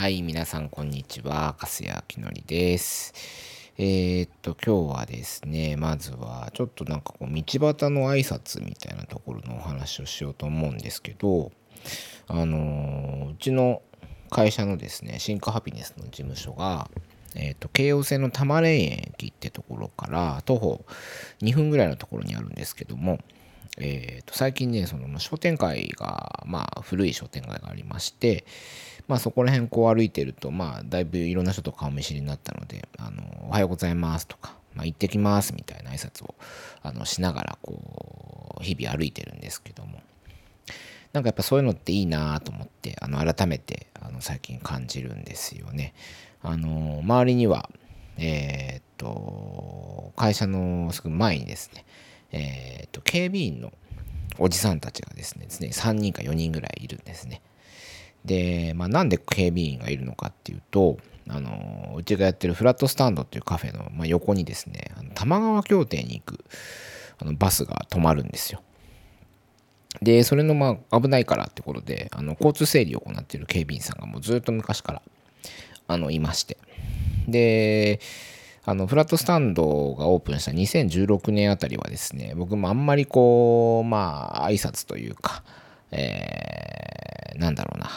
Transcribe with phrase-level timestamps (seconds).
[0.00, 1.54] はい、皆さんこんにちは。
[1.58, 3.12] 粕谷きのりです。
[3.76, 11.52] えー、っと、今日はですね、まずはちょっとなんかこう、道端の挨拶みたいなところのお話をしようと思うんですけど、
[12.28, 13.82] あのー、うちの
[14.30, 16.88] 会社のですね、シンクハピネスの事務所が、
[17.34, 20.84] えーと、京王線の多摩霊園駅ってところから徒歩
[21.42, 23.18] 2分ぐらいのところにあるんですけども、
[23.76, 28.46] えーと、最近ねその商店街が、まあ、古い商店街がありまして、
[29.10, 36.36] まあ、そこら辺こう歩いてると、まあ、だいぶいろんな人と顔見知りになったので「あのおはようございます」とか「まあ、行ってきます」みたいな挨拶を
[36.80, 40.00] あのしながらこう日々歩いてるんですけども
[41.12, 45.92] なんかやっぱそういうのっていいなと思ってあの改めてあの最近感じるんですよね。
[46.40, 47.68] あの周りには
[48.16, 51.84] えー、っと会社のすぐ前にですね
[52.30, 53.72] えー、っと警備員の
[54.38, 57.42] おじさんたちがですね常に3人か4人ぐらいいるんですね。
[58.24, 66.44] で、まあ、なんで警備員がいるのかっていうとあのうちがやってるフラットスタンドっていうカフェの、まあ、横にですねあの玉川協定に行く
[67.18, 68.62] あのバスが止まるんですよ。
[70.02, 75.02] で、それのまあ危ないからってことで、あの交通整理を行っている警備員さんがもうずっと昔から
[75.88, 76.56] あのいまして。
[77.28, 78.00] で、
[78.64, 85.42] あのフラットスタンドがオープンした2016年あたりはですね、僕もあんまりこう、まあ挨拶というか、
[85.90, 87.90] えー、なんだろうな、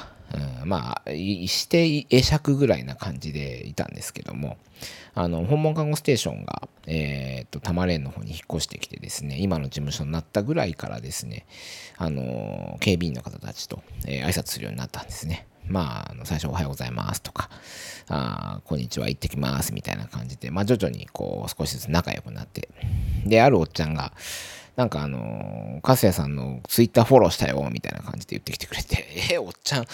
[0.61, 4.57] うん、まあ、して会釈ぐらいな感じでいたんですけども、
[5.15, 11.45] あの、訪問看護ステーションが、えー、っと、多摩連の方に引っ越してきてですね、今の事務所になったぐらいからですね、
[11.97, 15.47] あの、警備員の方たちと、えー、挨拶するようになったんですね。
[15.67, 17.49] まあ、あの最初おはようございますとか、
[18.09, 22.69] あこんにちは、行ってきますみたいな感じで、まあ徐々にこう少しずつ仲良くなって、
[23.25, 24.13] で、あるおっちゃんが、
[24.75, 29.85] なんかあの、かすやさんのツイッターフォローしたよ、みたいな感じで言ってきてくれて、えおっちゃん、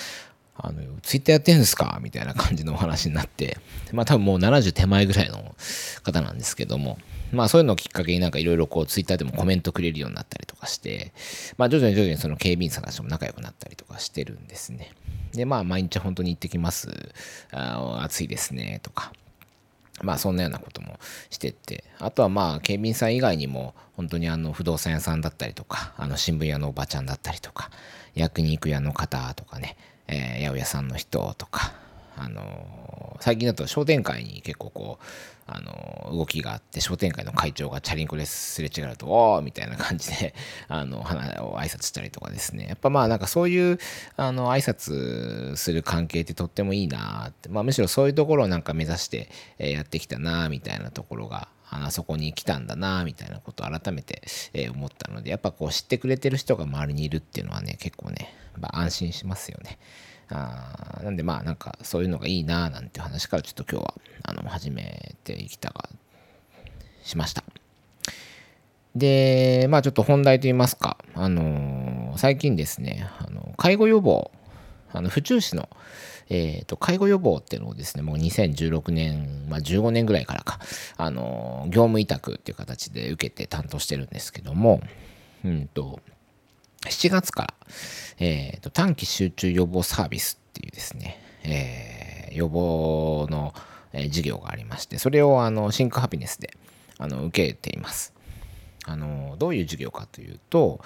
[0.62, 2.00] あの、ツイッターやってんですか？
[2.02, 3.58] みたいな感じのお話になって、
[3.94, 5.56] まあ多分もう70手前ぐらいの
[6.04, 6.98] 方なんですけども、
[7.32, 11.14] まあそういうのをきっかけになんかいろいろこうツイッターでもコメントくれるようになったりとかして、
[11.58, 14.92] まあ徐々に徐々にその警備員さんたちも仲良くなったりとかしてるんですね。
[15.32, 17.14] で、まあ毎日本当に行ってきます。
[17.52, 19.14] あ暑いですね、とか。
[20.02, 20.98] まあそんなようなことも
[21.30, 27.70] してって、あとはまあ警備員さん以外にも本当にあの不動産屋さんだったりとか、あの新聞屋のおばちゃんだったりとか、
[28.16, 29.76] 焼肉屋の方とかね、
[30.10, 31.74] えー、八百屋さんの人とか、
[32.18, 35.06] あの最近だと商店会に結構こう、
[35.52, 40.36] あの動きがあって商店会の会長がチャリンコですれ違うと「おー!」みたいな感じで
[40.70, 43.80] あの花を挨拶したりとかですねやっぱまあなんかそういう
[44.16, 49.28] あの挨拶する関係ってとってもいいなって、まあ、むしろそういうところをなんか目指して
[49.58, 59.78] やってきたなみたいなところがあそこに来たんだなみたいなことを改めて、え思ったのでやっぱこう知ってくれてる人が周りにいるっていうのはね結構ね、まあ、安心しますよね。
[60.32, 63.94] あなんでまあなんかそういうのがいいななんて話からちょっと今日は
[64.24, 65.90] あの始めていきたが
[67.04, 67.44] しました。
[68.96, 74.32] で、まあちょっと本題といいますか、あのー、最近ですね、あの介護予防、
[74.92, 75.70] あの府中市の、
[76.30, 80.60] えーと、介護予防っていうのをですね、もう2016年、まあ、15年ぐらいからか、
[80.98, 84.82] あの業務委託っていう形で受けて担当してるんですけども、
[85.44, 86.00] うんと、
[86.82, 87.54] 7月から、
[88.20, 93.54] えーと、短期集中予防サービスっていうですね、えー、予防の、
[93.94, 96.56] えー、授業がありまして、それをあのシンクハピネスで
[96.98, 98.14] あの受けています。
[98.86, 100.80] あのどういう授業かというと、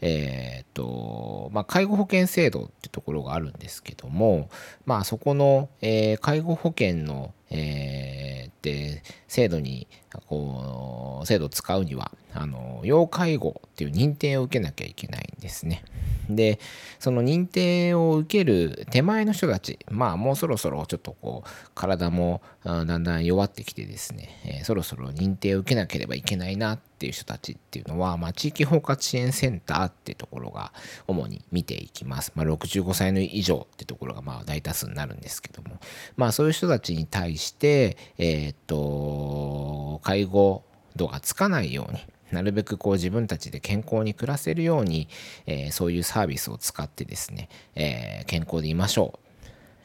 [0.00, 4.48] えーとまあ、介護保険制度ってところがあるんですけども、
[4.86, 9.86] まあ、そこの、えー、介護保険の、えー、で制度に
[10.26, 15.82] こう制度を使うにはあの要介護っていう認定を受けなきゃいけないんですね。
[16.28, 16.58] で
[16.98, 30.72] その認定を受ける手前の人たちまあもうそろそろちょっとこう体もだんだん弱ってきてですね、えー、そろそろ認定を受けなければいけないなっていう人たちっていうのは、まあ、地域包括支援センターっていうところが
[31.06, 32.32] 主に見ていきます。
[32.34, 35.78] まあ、65歳の以上ってところがまあ大多数になるんですけども
[36.16, 40.64] まあそういう人たちに対してえー、っと介護
[40.96, 42.00] 度がつかないように
[42.32, 45.08] なるべくこう自分たちで健康に暮らせるように、
[45.46, 49.18] えー、そういうサービスを使ってですね、えー、健康でいましょう。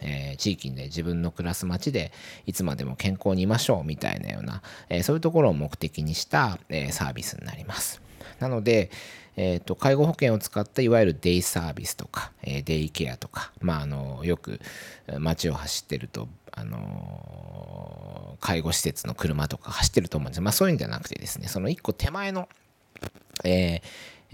[0.05, 2.11] えー、地域で自分の暮らす街で
[2.45, 8.01] いつまでも健康にいましょうみたいなような、えそういうところを目的にした、えサービスになります。
[8.39, 8.91] なので、
[9.37, 14.59] えーと、介護保険を使ったいわゆるデイサービスとか、えー、デイケアとか、まあ、あのよく
[15.19, 22.47] 街を走ってると、あの介護施設の車とか走ってると思うんですまあ、そういうんじゃなくてですねその1個手前の
[23.43, 23.81] え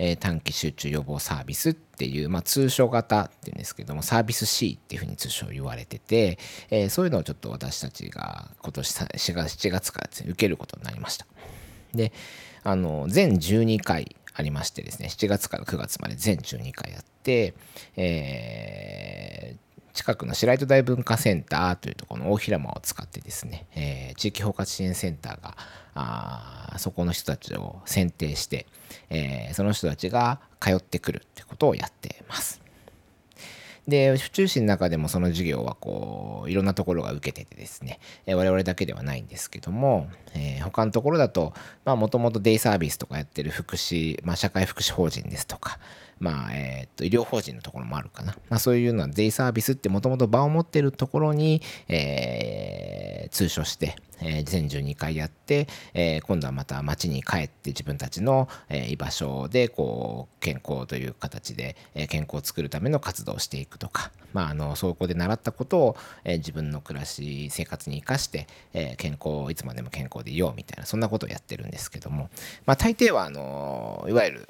[0.01, 6.39] えー、短期集中予防サービスっていう、まあ、通称型っていうんですけどもサービス C っていうふうに通称言われてて、
[6.69, 11.27] えー、そういうのをちょっと私たちが今年4月 ,7 月から、ね、受けることになりました。
[11.94, 12.13] で
[12.63, 17.54] あの全12回ありましてですね7月から9月まで全12回やって、
[17.98, 19.69] えー、
[19.99, 25.57] 近くの白糸大文化センターというところの大平間を使ってですね、えー、地域包括支援センターが
[25.93, 28.65] あそこの人たちを選定して、
[29.09, 32.61] えー、その人たちが通ってくるってことをやってます。
[33.89, 41.53] で、府中市の中でもその授業はこう、いろんなところが受けててですね、え、我々だけではないんですけども、えー、他のところだと、
[41.85, 45.79] もともとデイサービスとかやってる福祉、まあ社会福祉法人ですとか、
[46.19, 48.36] まあ、えっ、と、医療法人のところもあるかな。
[48.50, 72.30] まあそういうのはデイサービスってもともと場を持ってるところに、えー、通所して、えー、全12回やって、えー、今度はまた町に帰って自分たちの、えー、居場所でこう健康という形で、えー、健康を作るための活動をしていくとか、まあ、あのそこで習ったことを、えー、自分の暮らし生活に生かして、えー、健康いつまでも健康でいようみたいなそんなことをやってるんですけども、
[72.66, 74.48] まあ、大抵はあのいわゆる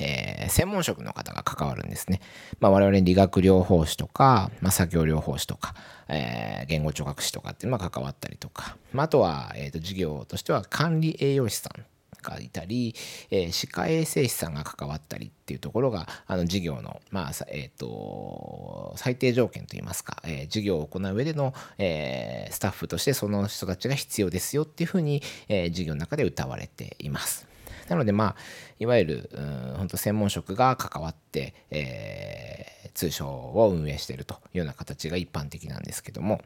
[0.00, 2.20] えー、専門職の方が関わるんですね。
[2.58, 5.74] まあ、我々理学療法士とか、まあ、作業療法士とか、
[6.08, 11.84] えー、言語聴覚士とかっていうのが関わったりとか、まあ、あとは、えーと、授業としては管理栄養士さん
[12.22, 12.94] がいたり、
[13.30, 27.48] えー、歯科衛生士さんが関わったりっていうところがあの授業の、まあえーと、最低条件といいますか、えー、授業を行う上での、えー、スタッフとしてその人たちが必要ですよっていうふうに、えー、授業の中で謳われています。
[27.88, 28.36] なので、まあ、
[28.80, 29.30] いわゆる、
[29.76, 36.40] 本当専門職が関わって、えー、通称を運営しているというような形が一般的なんですけども、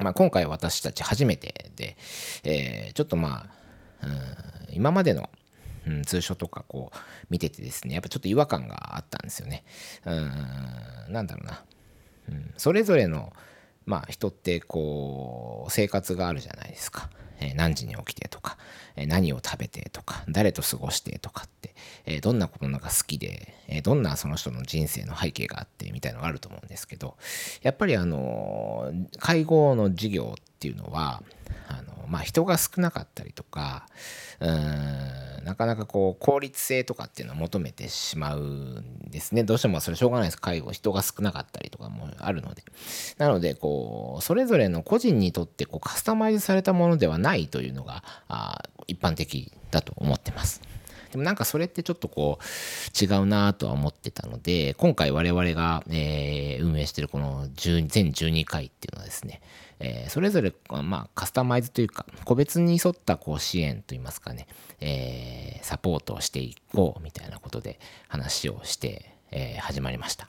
[0.00, 1.96] まあ、今回私たち初めてで、
[2.44, 4.08] えー、ちょっとまあ、
[4.72, 5.28] 今までの、
[5.86, 6.98] うん、通所とかこう
[7.28, 9.64] 見ててですねやっぱちょっと違和感があったんですよね。
[10.04, 10.10] う
[11.10, 11.62] んなんだろうな、
[12.30, 13.32] うん、それぞれの
[13.86, 17.10] まあ人ってこう生活があるじゃないですか。
[17.40, 18.56] え、何時に起きてとか、
[18.96, 21.74] え、何を食べてとか、誰と過ごしてとかって、
[22.06, 27.16] え、どんなことのが好きで、えどんなその人の人生の背景があってみたいのがあると思うんですけど、
[27.62, 31.22] やっぱりあの介護の授業ってっていうのは、
[31.68, 33.86] あのまあ、人が少なかったりとか、
[34.40, 39.44] うんなかなかこう効率性とかっていうのを求めてしまうんですね。
[39.44, 40.40] どうしてもそれしょうがないです。
[40.40, 42.64] 介護、人が少なかったりとかもあるので。
[43.18, 50.62] なので、こう、それぞれの個人にとってこうカスタマイズされたものではないというのがあ一般的だと思ってます。
[51.14, 59.40] でもなんかそれってちょっとこう違うなとは思ってたので、今回我々が、え、運営してるこの全12回っていうのはですね、
[59.78, 60.52] え、それぞれ、
[60.82, 64.48] まあ、カスタマイズというか、個別に沿ったこう支援といいますかね、
[64.80, 67.78] え、サポートをしていこうみたいなことで
[68.08, 70.28] 話をして、え、始まりました。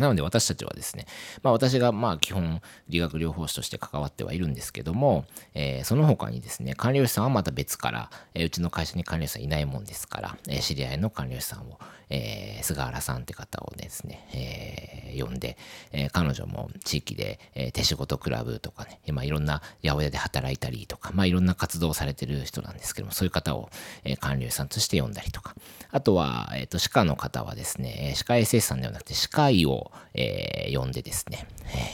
[0.00, 1.06] なので私たちはですね、
[1.42, 5.24] まあ私がまあ基本理学療法士として関わってはいるんですけども、
[5.54, 15.56] えー、その他にですね、管理士さんはまた別から、えー、うちの会社に管理栄養士さんいないもんですから、えー、知り合いの管理士さんを、え、菅原さんって方をですね、えー、呼んで、
[15.92, 23.70] えー、彼女も地域で、えー、手仕事クラブとかね、今いろんな八百屋で働いたりとか、まあいろんな活動をされてる人なんですけども、そういう方を、
[24.04, 25.54] えー、管理さんとして呼んだりとか、
[25.90, 31.46] あとは、えっ、ー、と、歯科の方はですね、歯科衛生士さんではなくて歯科医を、えー、呼んでですね、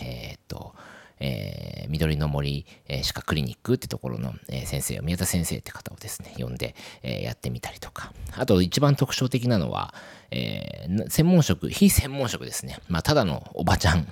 [0.03, 0.75] えー、っと、
[1.21, 8.13] えー、緑の森、えー、歯科クリニックってところの、えー、先生を、宮田先生って方をですね、呼んで、えー、やってみたりとか。
[8.37, 9.95] あと一番特徴的なのは、
[10.31, 12.79] えー、専門職、非専門職ですね。
[12.89, 14.07] まあ、ただのおばちゃん。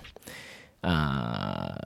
[0.87, 1.79] あ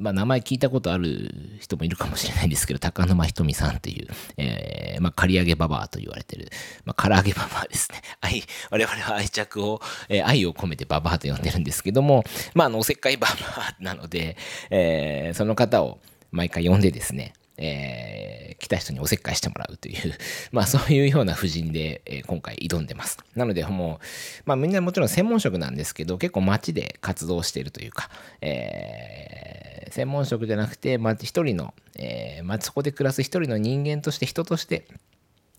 [0.00, 1.30] まあ、名前聞いたことある
[1.60, 6.48] 人もいるかもしれないんですけど、高沼ひとみさんという、えー、まあ、刈り上げババアと言われてる、
[6.84, 8.00] まあ、唐揚げババアですね。
[8.20, 13.34] 愛、我々は愛着を、えー、愛を込めてババアと呼んでるんですけども、まあ、あの、おせっかいババ
[13.78, 14.36] アなので、
[14.70, 16.00] えー、その方を
[16.32, 20.14] 毎回呼んでですね、えー、来た人におせっかいしてもらうという、
[20.50, 23.18] まあそういうような布陣で、えー、今回挑んでます。
[23.36, 34.86] なのでもう、まあみんなもちろん専門職なんですけど、結構街で活動しているというか、えー、専門職じゃなくて、まあ一人の、えー、まあそこで暮らす一人の人間として人として、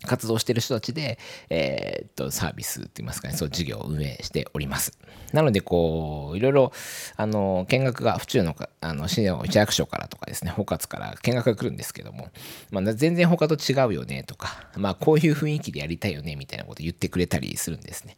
[0.06, 1.18] 活動してる人たちで、
[1.50, 4.98] えー、っと、サービスって言いますかね、そう、事業を運営しております。
[5.32, 6.72] なので、こう、いろいろ、
[7.16, 12.28] あの、見学が、府中の、あの、市の市役所からとかですね、包括から見学が来るんですけども、
[12.70, 18.16] まあ、全然他と違うよねとか、まあ、こういう雰囲気でやりたいよねみたいなこと言ってくれたりするんですね。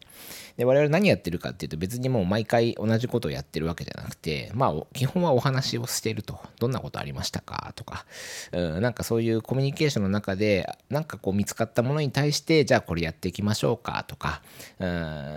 [0.57, 6.39] で、我々何やってるかっていうと別にもう毎回同じことをやってるわけじゃなくて、まあ基本はお話をしていると。
[6.59, 8.07] どんなことありましたかとか、
[8.53, 14.43] うん、なんかそういうコミュニケーションの中で、なんかこう見つかったものに対してじゃあこれやっていきましょうかとか。
[14.79, 14.89] うん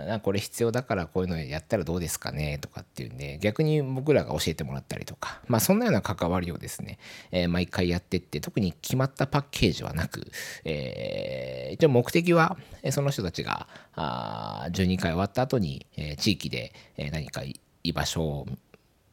[0.08, 2.58] なんかこれ必要だからこういうのやったらどうですかね？
[2.58, 5.40] とかっていうんで逆に僕らが教えてもらったりとか。
[5.48, 6.98] まあそんなような関わりをですね、
[7.30, 10.30] えー、毎回やってって特に決まったパッケージはなく、
[10.64, 12.56] えー、一応目的は
[12.90, 13.66] その人たちが
[14.00, 17.42] あ12回終わった後に、えー、地域でえ何か
[17.82, 18.46] 居場所を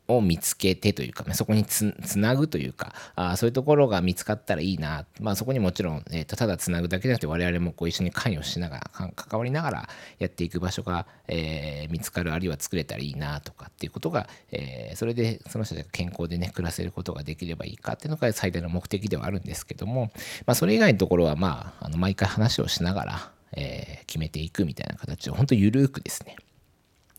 [0.07, 9.89] を見つけてというか、ね、そこにつなぐというかあそういうところが見つかったらいいな、まあ、そこにもちろん、えーと、ただつなぐだけじゃなくて我々もこう一緒に関与しながら関わりながら
[10.19, 20.11] やっていく場所が、えー、見つかるあるいは作れたらいいなとかっていうことが、えー、それでその人たちが健康でね暮らせることができればいいかっていうのが最大の目的ではあるんですけども、
[20.45, 26.35] まあ、それ以外のところはまああの毎回話をしながら、えー、決めていくみたいな形を本当ゆるくですね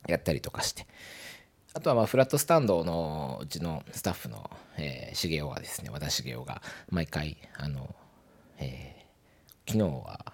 [0.06, 0.86] やったりとかして。
[1.74, 7.94] あとはまあフラットスタンドのうちのスタッフの、えー、茂雄はですね和田茂雄が毎回あの、
[8.58, 10.32] えー、昨日は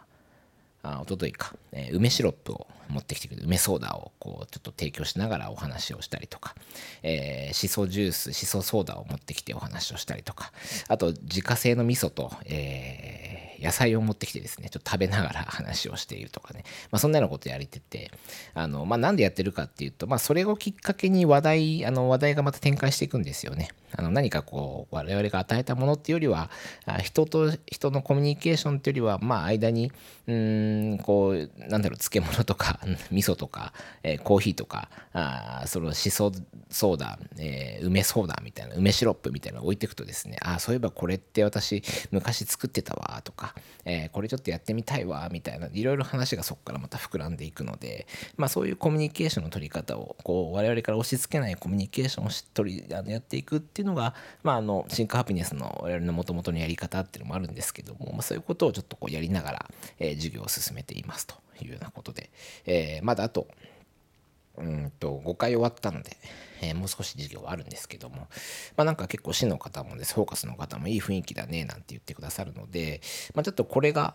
[0.85, 6.55] あ一昨日か、えー、梅シロップを持ってきてくれる梅ソーダをこうちょっと提供しながらお話をしたりとか、
[7.03, 10.53] えー、しそジュースしそソーダを持ってきてお話をしたりとか
[10.87, 18.11] あと自家製の味噌と、えー野菜を持ってきてですね、ちょっと食べながら話をしているとかね、まあ、そんなようなことやりてて、
[18.55, 23.69] あの、まあ、なんでやってるかっていうと、まあ、それをきっかけに話題、あの、話題がまた展開していくんですよね。
[23.97, 26.51] あの、何かこう、我々が与えたものっていうよりは、
[27.03, 29.93] 人と人のコミュニケーションっていうよりは、まあ、間に、
[30.27, 32.81] うん、こう、なんだろう、漬物とか、
[33.11, 33.73] 味噌とか、
[34.03, 36.33] えー、コーヒーとか、あそのしそ
[36.71, 48.07] ソーダ、えー、梅ソーダみたいな、梅シロップみたいなの置いていくとですね、あ、そういえばこれって私昔作ってたわとか、えー、これちょっとやってみたいわみたいないろいろ話がそこからまた膨らんでいくので、
[48.37, 62.31] まあ、そういうコミュニケーションの取り方をこう我々から押し付けないコミュニケーションをし取りやっていくっていうっていうのが、まあ、あのシンクハピネスの我々のもともとのやり方っていうのもあるんですけども、まあ、そういうことをちょっとこうやりながら、えー、授業を進めていますというようなことで、
[62.65, 63.49] えー、まだあと
[64.59, 66.17] うんと5回終わったので、
[66.63, 68.29] えー、もう少し授業はあるんですけども、
[68.77, 73.01] まあ、なんか結構市の方もです、フォーカスの方もいい雰囲気だねなんて言ってくださるので、
[73.35, 74.15] まあ、ちょっとこれが、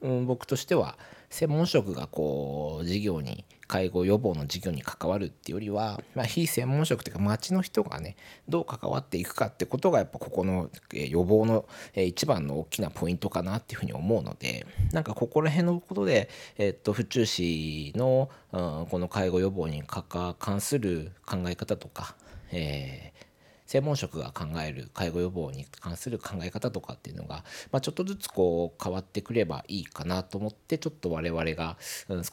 [0.00, 0.98] うん、僕としては
[1.30, 8.16] 専門職がこう事業に介護予防の事業に関わるっていうよりは、まあ、非専門職というか町の人がね
[8.48, 22.14] どう関わっていくかってことがやっぱここの予防の一番の大きなポイントかなっていうふうに思うのでなんかここら辺のことで、えっと、府中市の、うん、この介護予防に関する考え方とか、
[22.52, 23.26] えー
[23.66, 31.76] 専門職が考える介護予防に関する考え方とかっていうのが、まあ、ちょっとずつこう変わってくればいいかなと思ってちょっと我々が、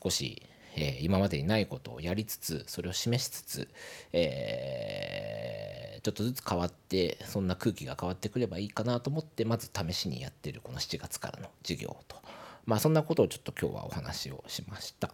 [0.04, 0.44] 少し
[0.76, 3.68] えー、今までにないことをやりつつそれを示しつつ、
[4.12, 12.18] えー、ちょっとずつ変わってそんな空気が変わってくればいいかなと思ってまず試しにやってるこの7月からの授業と
[12.66, 15.12] まあそんなことをちょっと今日はお話をしました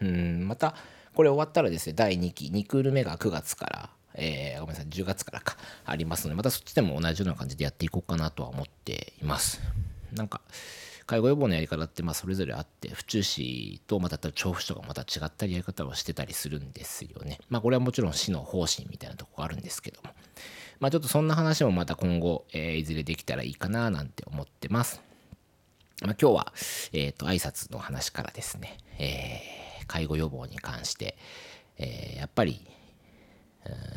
[0.00, 0.74] うんまた
[1.14, 9.60] これ終わったらですね第2期2クール目が9月からえー、ごめんなさい、10月からか、ありますので、またそっちでも同じような感じでやっていこうかなとは思っています。
[10.12, 10.40] なんか、
[11.08, 17.38] 介護予防のやり方ってまあそれぞれあって府中市とまた調布市とかまた違ったりやり方をしてたりするんですよね。
[17.48, 20.10] まあこれはもちろん市の方針みたいなとこがあるんですけども
[20.80, 25.00] まあちょっとそんな話もまた今後、えー、いずれできたらいいかななんて思ってます。
[26.02, 26.52] まあ、今日は、
[26.92, 31.16] えっ、ー、と挨拶の話からですね、えー、介護予防に関して、
[31.78, 32.60] えー、やっぱり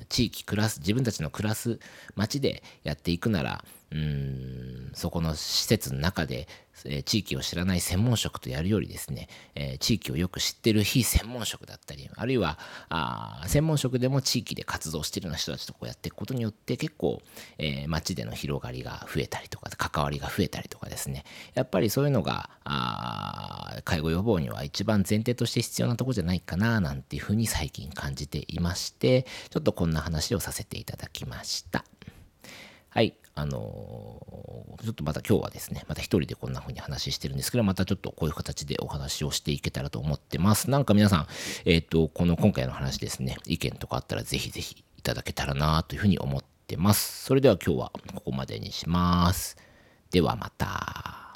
[0.09, 1.79] 地域暮らす自分たちの暮らす
[2.15, 6.47] 街でやっていくならうんそこの施設の中で、
[6.85, 12.57] えー、地域を知らない専門職とやるよりですね、えー、地域をよく知ってる非専門職だったりあるいは
[12.89, 17.21] あ専門職でも地域で活動してるような人たちとこうやっていくことによって結構、
[17.57, 31.85] えー、街での広がりが増えたりとか関わりが増えたりとかですねやっぱりそういうのがあ介護予防には一番前提として必要なとこじゃないかななんていうふうに最近感じていましてちょっとこんな話をさせていただきました。
[32.89, 33.20] はい。
[33.35, 33.57] あの、
[34.83, 40.69] ちょっとまた今日はですね、また一人でこんな風に話してるんですけど、またちょっとこういう形でお話をしていけたらと思ってます。
[40.69, 41.27] なんか皆さん、
[41.65, 47.25] えっ、ー、と、この今回の話ですね、意見とかあったらぜひぜひいただけたらなというふうに思ってます。
[47.25, 49.57] それでは今日はここまでにします。
[50.11, 51.30] ではまた。